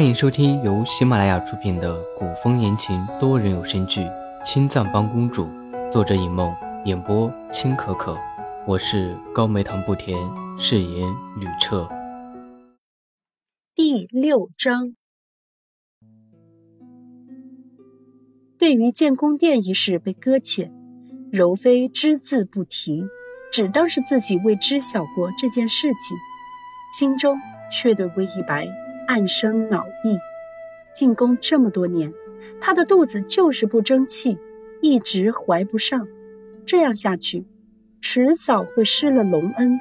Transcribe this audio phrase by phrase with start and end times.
[0.00, 4.00] 欢迎收听由喜马拉雅出品的古风言情多人有声剧
[4.46, 5.44] 《青藏帮公主》，
[5.90, 8.16] 作者尹梦，演播青可可。
[8.66, 10.18] 我是高梅糖不甜，
[10.58, 11.06] 饰演
[11.36, 11.86] 吕彻。
[13.74, 14.94] 第六章，
[18.56, 20.72] 对于建宫殿一事被搁浅，
[21.30, 23.04] 柔妃只字不提，
[23.52, 26.16] 只当是自己未知晓过这件事情，
[26.98, 27.36] 心中
[27.70, 28.66] 却对魏一白。
[29.10, 30.16] 暗生恼意，
[30.94, 32.12] 进宫这么多年，
[32.60, 34.38] 他的肚子就是不争气，
[34.80, 36.06] 一直怀不上。
[36.64, 37.44] 这样下去，
[38.00, 39.80] 迟早会失了隆恩。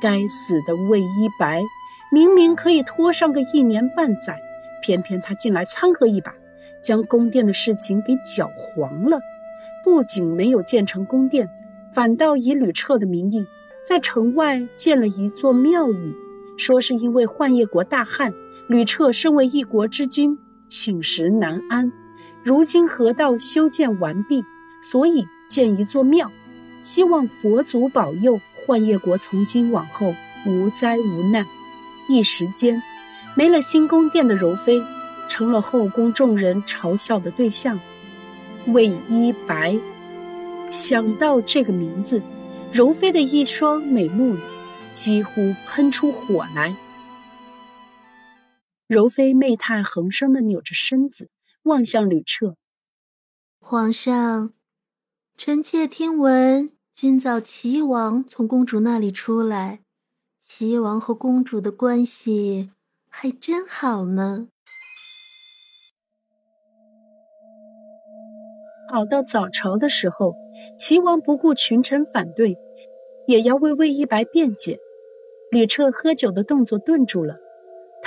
[0.00, 1.60] 该死的魏一白，
[2.12, 4.40] 明明可以拖上个一年半载，
[4.84, 6.32] 偏偏他进来掺和一把，
[6.80, 9.18] 将宫殿的事情给搅黄了。
[9.82, 11.48] 不仅没有建成宫殿，
[11.92, 13.44] 反倒以吕彻的名义，
[13.84, 16.14] 在城外建了一座庙宇，
[16.56, 18.32] 说是因为幻夜国大旱。
[18.70, 20.38] 吕彻身为一国之君，
[20.68, 21.90] 寝食难安。
[22.44, 24.44] 如今河道修建完毕，
[24.80, 26.30] 所以建一座庙，
[26.80, 30.14] 希望佛祖保佑幻夜国从今往后
[30.46, 31.44] 无灾无难。
[32.08, 32.80] 一时间，
[33.34, 34.80] 没了新宫殿的柔妃，
[35.26, 37.80] 成了后宫众人嘲笑的对象。
[38.68, 39.76] 魏一白，
[40.70, 42.22] 想到这个名字，
[42.72, 44.40] 柔妃的一双美目里
[44.92, 46.72] 几乎喷出火来。
[48.90, 51.30] 柔妃媚态横生的扭着身子，
[51.62, 52.56] 望向吕彻。
[53.60, 54.52] 皇上，
[55.36, 59.82] 臣妾听闻今早齐王从公主那里出来，
[60.40, 62.70] 齐王和公主的关系
[63.08, 64.48] 还真好呢。
[68.92, 70.34] 好到早朝的时候，
[70.76, 72.56] 齐王不顾群臣反对，
[73.28, 74.80] 也要为魏一白辩解。
[75.52, 77.36] 吕彻喝酒的动作顿住了。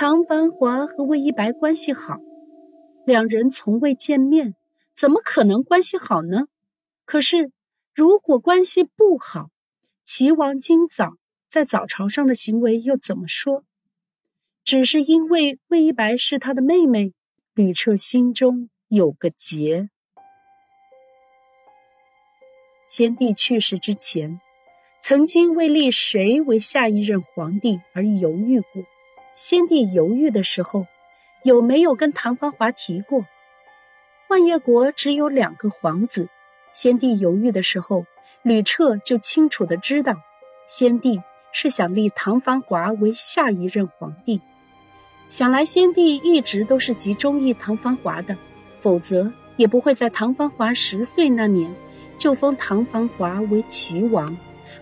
[0.06, 2.18] 唐繁华和魏一白关系好，
[3.06, 4.54] 两人从未见面，
[4.94, 6.42] 怎么可能关系好呢？
[7.06, 7.50] 可是，
[7.94, 9.48] 如果关系不好，
[10.04, 11.14] 齐王今早
[11.48, 13.64] 在早朝上的行为又怎么说？
[14.62, 17.14] 只是因为魏一白是他的妹妹，
[17.54, 19.88] 吕彻心中有个结。
[22.86, 24.38] 先帝去世之前，
[25.00, 28.84] 曾经为立谁为下一任皇帝而犹豫过。
[29.34, 30.86] 先帝犹豫的时候，
[31.42, 33.26] 有没有跟唐芳华提过？
[34.28, 36.28] 幻夜国只有两个皇子，
[36.72, 38.06] 先帝犹豫的时候，
[38.42, 40.14] 吕彻就清楚的知道，
[40.68, 41.20] 先帝
[41.52, 44.40] 是想立唐繁华为下一任皇帝。
[45.28, 48.36] 想来先帝一直都是极中意唐繁华的，
[48.80, 51.74] 否则也不会在唐繁华十岁那年
[52.16, 54.36] 就封唐繁华为齐王，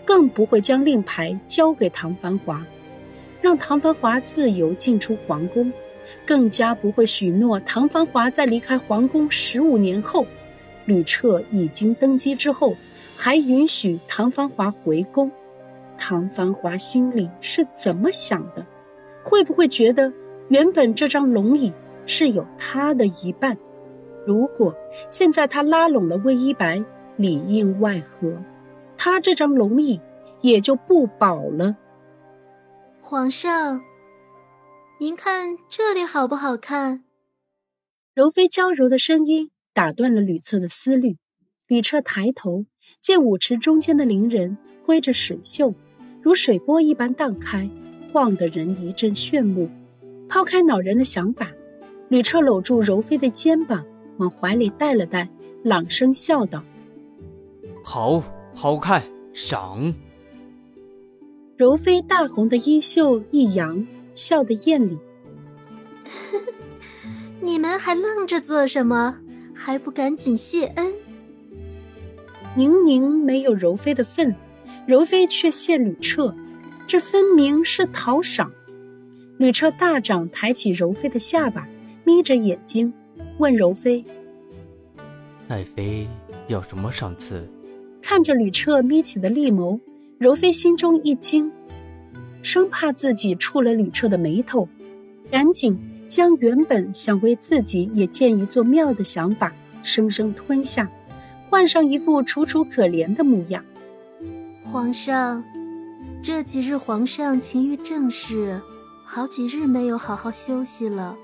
[0.04, 2.62] 更不会将令牌交给唐繁华。
[3.42, 5.70] 让唐繁华自由进出皇宫，
[6.24, 10.24] 更加不会许诺唐繁华在离开皇宫十五年后，
[10.86, 12.76] 吕彻已经登基之后，
[13.16, 15.30] 还允许唐繁华回宫。
[15.98, 18.64] 唐繁华心里是怎么想的？
[19.24, 20.12] 会不会觉得
[20.48, 21.72] 原本这张龙椅
[22.06, 23.58] 是有他的一半？
[24.24, 24.72] 如果
[25.10, 26.80] 现在他拉拢了魏一白，
[27.16, 28.32] 里应外合，
[28.96, 30.00] 他这张龙椅
[30.42, 31.76] 也就不保了。
[33.12, 33.84] 皇上，
[34.98, 37.04] 您看这里好不好看？
[38.14, 41.18] 柔妃娇柔的声音打断了吕策的思虑。
[41.66, 42.64] 吕彻抬头
[43.02, 45.74] 见舞池中间的伶人挥着水袖，
[46.22, 47.68] 如水波一般荡开，
[48.10, 49.68] 晃得人一阵炫目。
[50.26, 51.52] 抛开恼人的想法，
[52.08, 53.84] 吕彻搂住柔妃的肩膀，
[54.16, 55.28] 往怀里带了带，
[55.62, 56.64] 朗声笑道
[57.84, 58.22] ：“好，
[58.54, 59.02] 好看，
[59.34, 59.94] 赏。”
[61.62, 64.98] 柔妃大红的衣袖一扬，笑得艳丽。
[67.40, 69.18] 你们还愣着做什么？
[69.54, 70.92] 还不赶紧谢恩？
[72.56, 74.34] 明明没有柔妃的份，
[74.88, 76.34] 柔妃却谢吕彻，
[76.84, 78.50] 这分明是讨赏。
[79.38, 81.68] 吕彻大掌抬起柔妃的下巴，
[82.02, 82.92] 眯着眼睛
[83.38, 84.04] 问柔妃
[85.46, 86.08] ：“爱妃
[86.48, 87.48] 要什么赏赐？”
[88.02, 89.78] 看着吕彻眯起的利眸。
[90.22, 91.50] 柔妃心中一惊，
[92.42, 94.68] 生怕自己触了吕彻的眉头，
[95.32, 95.76] 赶紧
[96.06, 99.52] 将原本想为自己也建一座庙的想法
[99.82, 100.88] 生生吞下，
[101.50, 103.64] 换上一副楚楚可怜的模样。
[104.62, 105.42] 皇上，
[106.22, 108.60] 这几日皇上勤于政事，
[109.04, 111.16] 好几日没有好好休息了，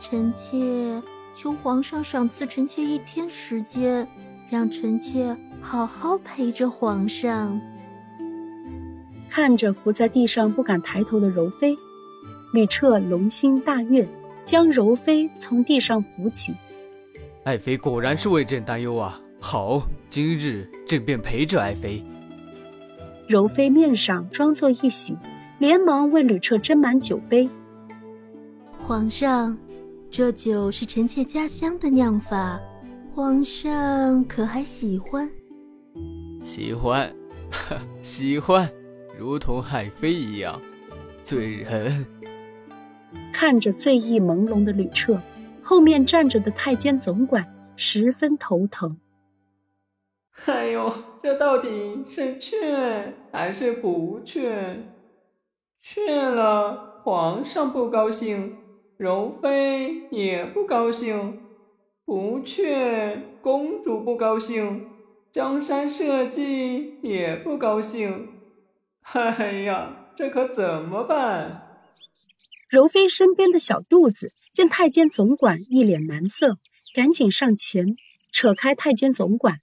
[0.00, 1.02] 臣妾
[1.36, 4.06] 求皇上赏赐臣妾一天时间，
[4.48, 7.60] 让臣妾好好陪着皇上。
[9.34, 11.76] 看着伏在地上不敢抬头的柔妃，
[12.52, 14.06] 吕彻龙心大悦，
[14.44, 16.54] 将柔妃从地上扶起。
[17.42, 19.20] 爱妃果然是为朕担忧啊！
[19.40, 22.00] 好，今日朕便陪着爱妃。
[23.26, 25.16] 柔妃面上装作一喜，
[25.58, 27.50] 连忙为吕彻斟满酒杯。
[28.78, 29.58] 皇上，
[30.12, 32.56] 这酒是臣妾家乡的酿法，
[33.12, 35.28] 皇上可还喜欢？
[36.44, 37.12] 喜欢，
[38.00, 38.70] 喜欢，
[39.18, 40.60] 如同海妃一样，
[41.22, 42.04] 醉人。
[43.32, 45.20] 看着醉意朦胧的吕彻，
[45.62, 47.46] 后面站着的太监总管
[47.76, 48.98] 十分头疼。
[50.46, 54.92] 哎呦，这到底是劝还是不劝？
[55.80, 58.56] 劝了，皇上不高兴。
[58.96, 61.40] 柔妃也不高兴，
[62.04, 64.86] 不劝公主不高兴，
[65.32, 68.28] 江山社稷也不高兴。
[69.12, 71.62] 哎呀，这可怎么办？
[72.68, 76.58] 柔妃身边的小肚子见太监总管一脸难色，
[76.92, 77.96] 赶紧上前
[78.32, 79.60] 扯开太监总管。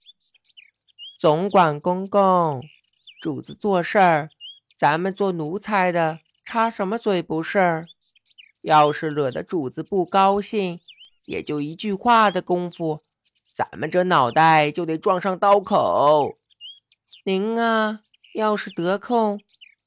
[1.18, 2.62] 总管公公，
[3.20, 4.28] 主子做事儿，
[4.76, 7.84] 咱们做奴才的插什么嘴不是？
[8.62, 10.80] 要是惹得主子不高兴，
[11.26, 13.00] 也就一句话的功夫，
[13.52, 16.34] 咱们这脑袋就得撞上刀口。
[17.24, 17.98] 您啊，
[18.34, 19.40] 要是得空，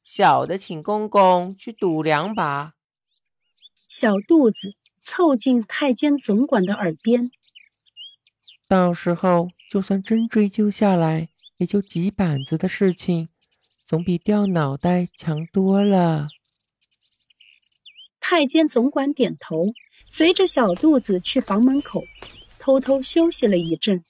[0.04, 2.74] 小的请公公去赌两把。
[3.88, 7.32] 小肚子凑近太监总管的耳边，
[8.68, 13.30] 到时候就算真追究下来，也就几板子的事情，
[13.84, 16.28] 总比掉脑袋强多了。
[18.20, 19.74] 太监总管点头，
[20.10, 22.04] 随着小肚子去房门口，
[22.60, 24.04] 偷偷休息了一阵。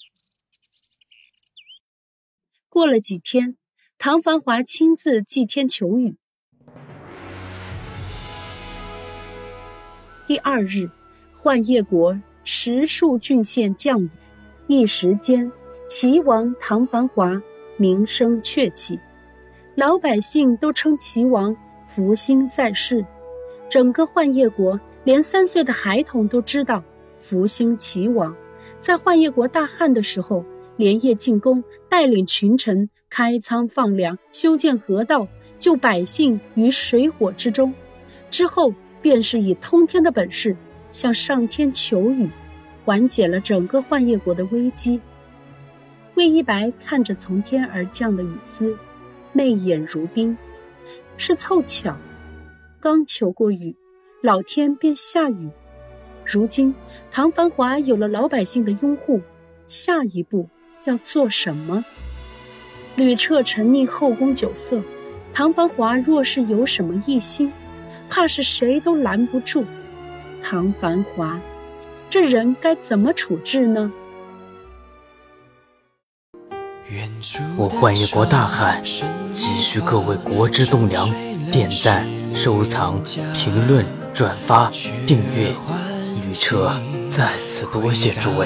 [2.70, 3.58] 过了几天，
[3.98, 6.16] 唐繁华亲自祭天求雨。
[10.28, 10.90] 第二日，
[11.34, 14.10] 幻夜国十数郡县降雨，
[14.68, 15.52] 一时间，
[15.88, 17.42] 齐王唐繁华
[17.78, 19.00] 名声鹊起，
[19.76, 21.56] 老百姓都称齐王
[21.88, 23.06] 福星在世。
[23.70, 26.84] 整个幻夜国，连三岁的孩童都知道
[27.18, 28.36] 福星齐王。
[28.80, 30.46] 在幻夜国大旱的时候，
[30.78, 35.26] 连夜进宫，带领群臣开仓放粮，修建河道，
[35.58, 37.74] 救百姓于水火之中。
[38.30, 40.54] 之后，便是以通天的本事
[40.92, 42.30] 向上天求雨，
[42.84, 45.00] 缓解了整个幻夜国的危机。
[46.16, 48.78] 魏一白看着从天而降的雨丝，
[49.32, 50.38] 媚眼如冰，
[51.16, 51.96] 是凑巧。
[52.82, 53.78] 刚求过雨，
[54.22, 55.50] 老天便下雨。
[56.26, 56.76] 如今
[57.12, 59.22] 唐繁华有了老百姓的拥护，
[59.68, 60.50] 下一步
[60.84, 61.86] 要做什么？
[62.96, 64.82] 吕彻沉溺后宫酒色，
[65.34, 67.52] 唐繁华若是有什么异心，
[68.10, 69.66] 怕是谁都拦不住。
[70.44, 71.40] 唐繁华，
[72.10, 73.92] 这人该怎么处置呢？
[77.58, 78.82] 我幻夜国大汉，
[79.32, 81.10] 急需各位国之栋梁
[81.52, 82.08] 点赞。
[82.36, 83.02] 收藏、
[83.34, 84.70] 评论、转发、
[85.08, 85.56] 订阅，
[86.22, 86.70] 旅车
[87.08, 88.46] 再次多谢诸位。